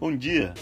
[0.00, 0.54] Bom dia!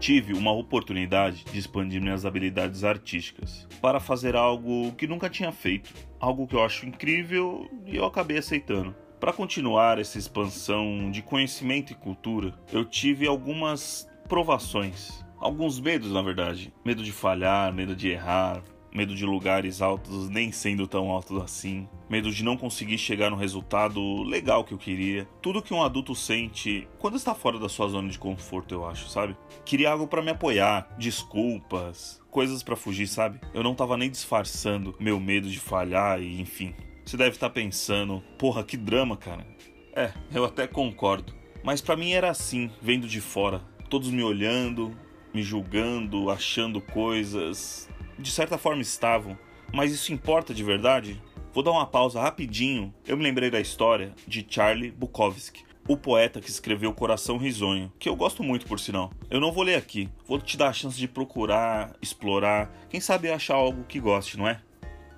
[0.00, 5.94] Tive uma oportunidade de expandir minhas habilidades artísticas para fazer algo que nunca tinha feito,
[6.18, 8.92] algo que eu acho incrível e eu acabei aceitando.
[9.20, 16.20] Para continuar essa expansão de conhecimento e cultura, eu tive algumas provações, alguns medos, na
[16.20, 16.74] verdade.
[16.84, 18.64] Medo de falhar, medo de errar,
[18.96, 23.36] medo de lugares altos nem sendo tão altos assim, medo de não conseguir chegar no
[23.36, 25.28] resultado legal que eu queria.
[25.42, 29.08] Tudo que um adulto sente quando está fora da sua zona de conforto, eu acho,
[29.08, 29.36] sabe?
[29.64, 33.38] Queria algo para me apoiar, desculpas, coisas para fugir, sabe?
[33.52, 36.74] Eu não tava nem disfarçando meu medo de falhar e enfim.
[37.04, 39.46] Você deve estar pensando, porra, que drama, cara.
[39.94, 41.34] É, eu até concordo.
[41.62, 44.96] Mas para mim era assim, vendo de fora, todos me olhando,
[45.32, 49.38] me julgando, achando coisas, de certa forma estavam,
[49.72, 51.22] mas isso importa de verdade?
[51.52, 52.92] Vou dar uma pausa rapidinho.
[53.06, 58.08] Eu me lembrei da história de Charlie Bukowski, o poeta que escreveu Coração Risonho, que
[58.08, 59.10] eu gosto muito por sinal.
[59.30, 63.30] Eu não vou ler aqui, vou te dar a chance de procurar, explorar, quem sabe
[63.30, 64.60] achar algo que goste, não é?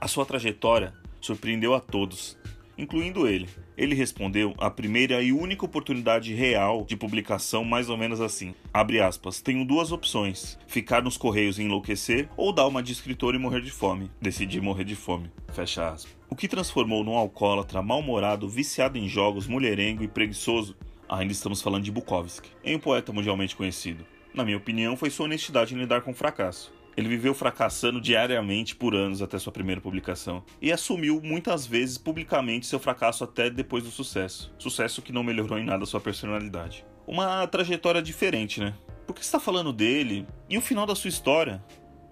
[0.01, 2.39] A sua trajetória surpreendeu a todos,
[2.79, 3.49] incluindo ele.
[3.77, 8.55] Ele respondeu a primeira e única oportunidade real de publicação mais ou menos assim.
[8.73, 9.43] Abre aspas.
[9.43, 13.61] Tenho duas opções: ficar nos correios e enlouquecer ou dar uma de escritor e morrer
[13.61, 14.11] de fome.
[14.21, 15.31] Decidi morrer de fome.
[15.53, 16.17] Fecha aspas.
[16.31, 20.77] O que transformou num alcoólatra mal-humorado, viciado em jogos, mulherengo e preguiçoso?
[21.09, 24.07] Ainda estamos falando de Bukowski, em um poeta mundialmente conhecido.
[24.35, 26.71] Na minha opinião, foi sua honestidade em lidar com o fracasso.
[26.99, 32.67] Ele viveu fracassando diariamente por anos até sua primeira publicação e assumiu muitas vezes publicamente
[32.67, 34.53] seu fracasso até depois do sucesso.
[34.59, 36.85] Sucesso que não melhorou em nada sua personalidade.
[37.07, 38.75] Uma trajetória diferente, né?
[39.07, 40.27] Por que está falando dele?
[40.51, 41.65] E o final da sua história?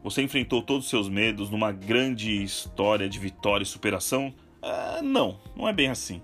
[0.04, 4.32] Você enfrentou todos os seus medos numa grande história de vitória e superação?
[4.62, 6.22] Ah, não, não é bem assim.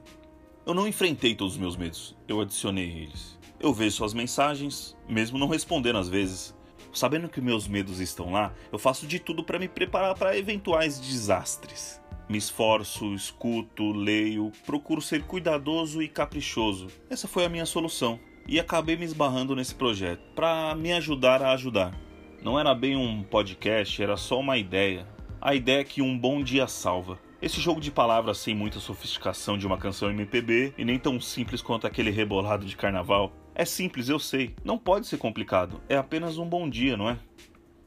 [0.64, 3.36] Eu não enfrentei todos os meus medos, eu adicionei eles.
[3.58, 6.54] Eu vejo suas mensagens, mesmo não respondendo às vezes.
[6.92, 11.00] Sabendo que meus medos estão lá, eu faço de tudo para me preparar para eventuais
[11.00, 12.00] desastres.
[12.28, 16.88] Me esforço, escuto, leio, procuro ser cuidadoso e caprichoso.
[17.10, 21.52] Essa foi a minha solução e acabei me esbarrando nesse projeto para me ajudar a
[21.52, 21.94] ajudar.
[22.42, 25.06] Não era bem um podcast, era só uma ideia.
[25.40, 27.18] A ideia é que um bom dia salva.
[27.40, 31.60] Esse jogo de palavras sem muita sofisticação de uma canção MPB e nem tão simples
[31.60, 34.54] quanto aquele rebolado de carnaval é simples, eu sei.
[34.64, 35.80] Não pode ser complicado.
[35.88, 37.18] É apenas um bom dia, não é?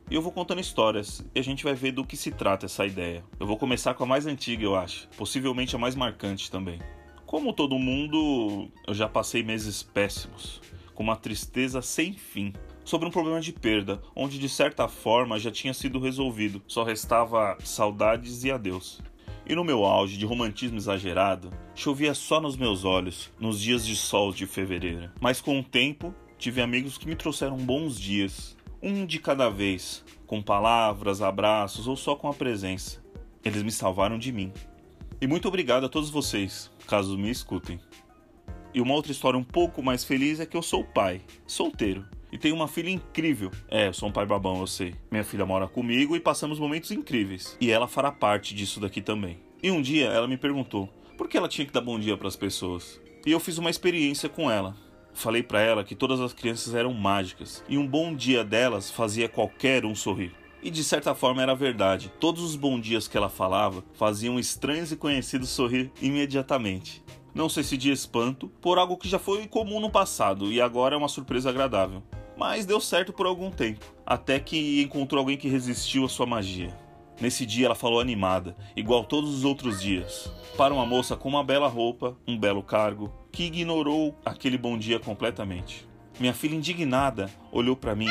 [0.09, 2.85] E eu vou contando histórias e a gente vai ver do que se trata essa
[2.85, 3.23] ideia.
[3.39, 5.07] Eu vou começar com a mais antiga, eu acho.
[5.17, 6.79] Possivelmente a mais marcante também.
[7.25, 10.61] Como todo mundo, eu já passei meses péssimos,
[10.93, 12.53] com uma tristeza sem fim,
[12.83, 17.57] sobre um problema de perda, onde de certa forma já tinha sido resolvido, só restava
[17.63, 19.01] saudades e adeus.
[19.47, 23.95] E no meu auge de romantismo exagerado, chovia só nos meus olhos nos dias de
[23.95, 25.11] sol de fevereiro.
[25.21, 30.03] Mas com o tempo, tive amigos que me trouxeram bons dias, um de cada vez,
[30.25, 33.03] com palavras, abraços ou só com a presença.
[33.43, 34.51] Eles me salvaram de mim.
[35.21, 37.79] E muito obrigado a todos vocês, caso me escutem.
[38.73, 42.03] E uma outra história um pouco mais feliz é que eu sou pai, solteiro.
[42.31, 43.51] E tenho uma filha incrível.
[43.69, 44.95] É, eu sou um pai babão, eu sei.
[45.11, 47.57] Minha filha mora comigo e passamos momentos incríveis.
[47.61, 49.39] E ela fará parte disso daqui também.
[49.61, 52.27] E um dia ela me perguntou por que ela tinha que dar bom dia para
[52.27, 52.99] as pessoas.
[53.25, 54.75] E eu fiz uma experiência com ela.
[55.13, 59.29] Falei para ela que todas as crianças eram mágicas e um bom dia delas fazia
[59.29, 60.33] qualquer um sorrir.
[60.61, 62.11] E de certa forma era verdade.
[62.19, 67.01] Todos os bons dias que ela falava faziam estranhos e conhecidos sorrir imediatamente.
[67.35, 70.95] Não sei se de espanto, por algo que já foi comum no passado e agora
[70.95, 72.01] é uma surpresa agradável
[72.37, 76.75] mas deu certo por algum tempo, até que encontrou alguém que resistiu à sua magia.
[77.19, 81.43] Nesse dia ela falou animada, igual todos os outros dias, para uma moça com uma
[81.43, 85.87] bela roupa, um belo cargo, que ignorou aquele bom dia completamente.
[86.19, 88.09] Minha filha indignada olhou para mim.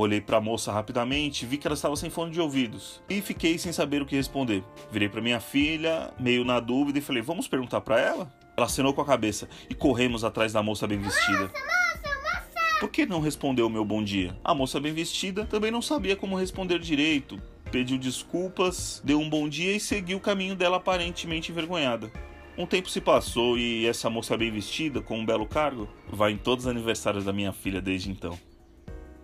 [0.00, 3.58] Olhei para a moça rapidamente, vi que ela estava sem fone de ouvidos e fiquei
[3.58, 4.64] sem saber o que responder.
[4.90, 8.94] Virei para minha filha, meio na dúvida, e falei: "Vamos perguntar para ela?" Ela acenou
[8.94, 11.42] com a cabeça e corremos atrás da moça bem vestida.
[11.42, 14.34] Nossa, por que não respondeu o meu bom dia?
[14.42, 17.38] A moça bem vestida também não sabia como responder direito.
[17.70, 22.10] Pediu desculpas, deu um bom dia e seguiu o caminho dela aparentemente envergonhada.
[22.56, 26.38] Um tempo se passou e essa moça bem vestida, com um belo cargo, vai em
[26.38, 28.38] todos os aniversários da minha filha desde então.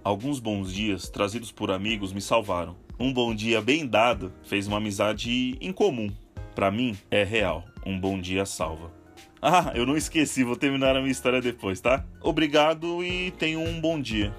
[0.07, 2.77] Alguns bons dias, trazidos por amigos, me salvaram.
[2.97, 6.13] Um bom dia bem dado fez uma amizade incomum.
[6.55, 7.65] Para mim, é real.
[7.85, 8.93] Um bom dia salva.
[9.43, 12.07] Ah, eu não esqueci, vou terminar a minha história depois, tá?
[12.23, 14.33] Obrigado e tenha um bom dia.